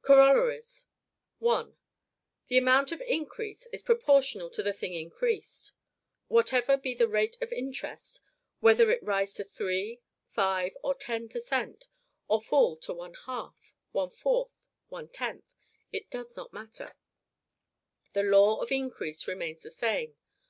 COROLLARIES. 0.00 0.86
1. 1.40 1.76
THE 2.48 2.56
AMOUNT 2.56 2.92
OF 2.92 3.02
INCREASE 3.02 3.66
IS 3.74 3.82
PROPORTIONAL 3.82 4.48
TO 4.48 4.62
THE 4.62 4.72
THING 4.72 4.94
INCREASED. 4.94 5.72
Whatever 6.28 6.78
be 6.78 6.94
the 6.94 7.06
rate 7.08 7.36
of 7.42 7.52
interest, 7.52 8.22
whether 8.60 8.90
it 8.90 9.02
rise 9.02 9.34
to 9.34 9.44
three, 9.44 10.00
five, 10.30 10.74
or 10.82 10.94
ten 10.94 11.28
per 11.28 11.40
cent., 11.40 11.88
or 12.26 12.40
fall 12.40 12.78
to 12.78 12.94
one 12.94 13.12
half, 13.26 13.74
one 13.90 14.08
fourth, 14.08 14.62
one 14.88 15.08
tenth, 15.10 15.44
it 15.92 16.08
does 16.08 16.38
not 16.38 16.54
matter; 16.54 16.94
the 18.14 18.22
law 18.22 18.62
of 18.62 18.72
increase 18.72 19.28
remains 19.28 19.60
the 19.62 19.70
same. 19.70 20.16